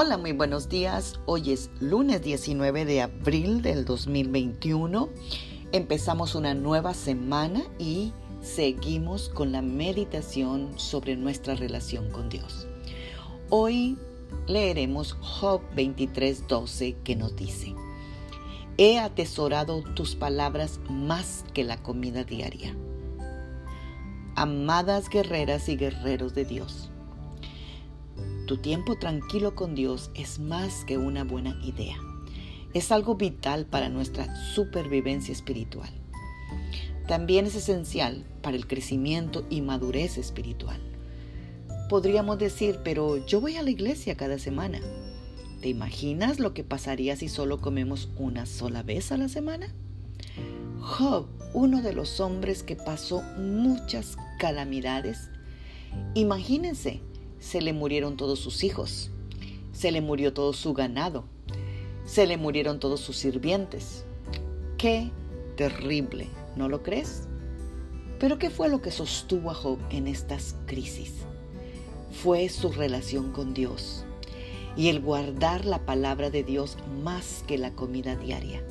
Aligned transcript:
Hola, 0.00 0.16
muy 0.16 0.30
buenos 0.30 0.68
días. 0.68 1.18
Hoy 1.26 1.50
es 1.50 1.70
lunes 1.80 2.22
19 2.22 2.84
de 2.84 3.02
abril 3.02 3.62
del 3.62 3.84
2021. 3.84 5.08
Empezamos 5.72 6.36
una 6.36 6.54
nueva 6.54 6.94
semana 6.94 7.64
y 7.80 8.12
seguimos 8.40 9.28
con 9.28 9.50
la 9.50 9.60
meditación 9.60 10.70
sobre 10.78 11.16
nuestra 11.16 11.56
relación 11.56 12.12
con 12.12 12.28
Dios. 12.28 12.68
Hoy 13.50 13.98
leeremos 14.46 15.14
Job 15.20 15.62
23:12 15.74 16.94
que 17.02 17.16
nos 17.16 17.34
dice, 17.34 17.74
He 18.76 19.00
atesorado 19.00 19.82
tus 19.82 20.14
palabras 20.14 20.78
más 20.88 21.44
que 21.54 21.64
la 21.64 21.82
comida 21.82 22.22
diaria. 22.22 22.72
Amadas 24.36 25.08
guerreras 25.08 25.68
y 25.68 25.76
guerreros 25.76 26.34
de 26.34 26.44
Dios, 26.44 26.92
tu 28.48 28.56
tiempo 28.56 28.96
tranquilo 28.96 29.54
con 29.54 29.74
Dios 29.74 30.10
es 30.14 30.38
más 30.38 30.86
que 30.86 30.96
una 30.96 31.22
buena 31.22 31.60
idea. 31.62 31.98
Es 32.72 32.90
algo 32.90 33.14
vital 33.14 33.66
para 33.66 33.90
nuestra 33.90 34.34
supervivencia 34.54 35.32
espiritual. 35.32 35.90
También 37.06 37.44
es 37.44 37.54
esencial 37.54 38.24
para 38.40 38.56
el 38.56 38.66
crecimiento 38.66 39.44
y 39.50 39.60
madurez 39.60 40.16
espiritual. 40.16 40.80
Podríamos 41.90 42.38
decir, 42.38 42.80
pero 42.82 43.24
yo 43.26 43.42
voy 43.42 43.56
a 43.56 43.62
la 43.62 43.68
iglesia 43.68 44.16
cada 44.16 44.38
semana. 44.38 44.80
¿Te 45.60 45.68
imaginas 45.68 46.40
lo 46.40 46.54
que 46.54 46.64
pasaría 46.64 47.16
si 47.16 47.28
solo 47.28 47.60
comemos 47.60 48.08
una 48.16 48.46
sola 48.46 48.82
vez 48.82 49.12
a 49.12 49.18
la 49.18 49.28
semana? 49.28 49.74
Job, 50.80 51.26
uno 51.52 51.82
de 51.82 51.92
los 51.92 52.18
hombres 52.18 52.62
que 52.62 52.76
pasó 52.76 53.20
muchas 53.36 54.16
calamidades, 54.38 55.28
imagínense 56.14 57.02
se 57.48 57.62
le 57.62 57.72
murieron 57.72 58.18
todos 58.18 58.38
sus 58.38 58.62
hijos, 58.62 59.10
se 59.72 59.90
le 59.90 60.02
murió 60.02 60.34
todo 60.34 60.52
su 60.52 60.74
ganado, 60.74 61.24
se 62.04 62.26
le 62.26 62.36
murieron 62.36 62.78
todos 62.78 63.00
sus 63.00 63.16
sirvientes. 63.16 64.04
Qué 64.76 65.10
terrible, 65.56 66.26
¿no 66.56 66.68
lo 66.68 66.82
crees? 66.82 67.26
Pero 68.18 68.38
¿qué 68.38 68.50
fue 68.50 68.68
lo 68.68 68.82
que 68.82 68.90
sostuvo 68.90 69.50
a 69.50 69.54
Job 69.54 69.78
en 69.88 70.08
estas 70.08 70.56
crisis? 70.66 71.14
Fue 72.22 72.50
su 72.50 72.70
relación 72.70 73.32
con 73.32 73.54
Dios 73.54 74.04
y 74.76 74.90
el 74.90 75.00
guardar 75.00 75.64
la 75.64 75.86
palabra 75.86 76.28
de 76.28 76.44
Dios 76.44 76.76
más 77.02 77.44
que 77.46 77.56
la 77.56 77.72
comida 77.72 78.14
diaria. 78.14 78.62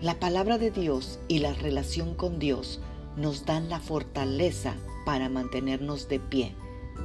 La 0.00 0.18
palabra 0.18 0.56
de 0.56 0.70
Dios 0.70 1.20
y 1.28 1.40
la 1.40 1.52
relación 1.52 2.14
con 2.14 2.38
Dios 2.38 2.80
nos 3.18 3.44
dan 3.44 3.68
la 3.68 3.78
fortaleza 3.78 4.74
para 5.04 5.28
mantenernos 5.28 6.08
de 6.08 6.18
pie 6.18 6.54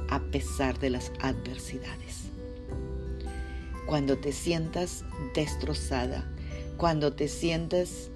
a 0.08 0.20
pesar 0.20 0.78
de 0.78 0.90
las 0.90 1.12
adversidades. 1.20 2.24
Cuando 3.86 4.18
te 4.18 4.32
sientas 4.32 5.04
destrozada, 5.34 6.24
cuando 6.76 7.12
te 7.12 7.28
sientas 7.28 8.10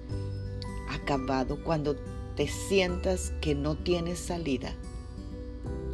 acabado, 0.89 1.63
cuando 1.63 1.95
te 2.35 2.47
sientas 2.47 3.31
que 3.41 3.55
no 3.55 3.75
tienes 3.75 4.19
salida, 4.19 4.73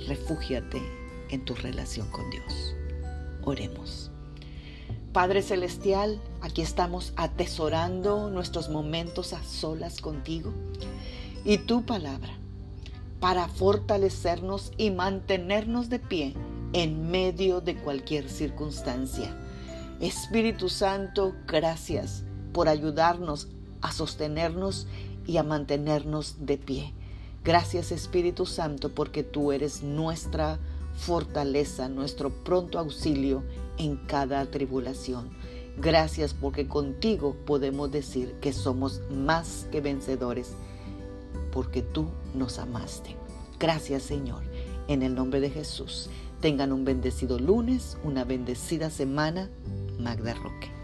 refúgiate 0.07 0.81
en 1.29 1.45
tu 1.45 1.53
relación 1.55 2.09
con 2.09 2.29
Dios. 2.29 2.75
Oremos. 3.43 4.11
Padre 5.13 5.41
Celestial, 5.41 6.21
aquí 6.41 6.61
estamos 6.61 7.13
atesorando 7.15 8.29
nuestros 8.29 8.69
momentos 8.69 9.33
a 9.33 9.43
solas 9.43 9.99
contigo 9.99 10.53
y 11.43 11.57
tu 11.59 11.85
palabra 11.85 12.37
para 13.19 13.47
fortalecernos 13.47 14.71
y 14.77 14.91
mantenernos 14.91 15.89
de 15.89 15.99
pie 15.99 16.33
en 16.73 17.09
medio 17.09 17.61
de 17.61 17.75
cualquier 17.75 18.29
circunstancia. 18.29 19.35
Espíritu 19.99 20.69
Santo, 20.69 21.33
gracias 21.47 22.23
por 22.53 22.69
ayudarnos 22.69 23.47
a 23.81 23.91
sostenernos 23.91 24.87
y 25.25 25.37
a 25.37 25.43
mantenernos 25.43 26.45
de 26.45 26.57
pie. 26.57 26.93
Gracias 27.43 27.91
Espíritu 27.91 28.45
Santo 28.45 28.89
porque 28.89 29.23
tú 29.23 29.51
eres 29.51 29.81
nuestra 29.81 30.59
fortaleza, 30.95 31.87
nuestro 31.87 32.29
pronto 32.29 32.77
auxilio 32.79 33.43
en 33.77 33.95
cada 33.95 34.45
tribulación. 34.45 35.29
Gracias 35.77 36.33
porque 36.33 36.67
contigo 36.67 37.35
podemos 37.45 37.91
decir 37.91 38.35
que 38.41 38.51
somos 38.51 39.01
más 39.11 39.67
que 39.71 39.79
vencedores 39.79 40.53
porque 41.57 41.81
tú 41.81 42.05
nos 42.35 42.59
amaste. 42.59 43.15
Gracias 43.59 44.03
Señor, 44.03 44.43
en 44.87 45.01
el 45.01 45.15
nombre 45.15 45.39
de 45.39 45.49
Jesús. 45.49 46.07
Tengan 46.39 46.71
un 46.71 46.85
bendecido 46.85 47.39
lunes, 47.39 47.97
una 48.03 48.25
bendecida 48.25 48.91
semana. 48.91 49.49
Magda 49.97 50.35
Roque. 50.35 50.76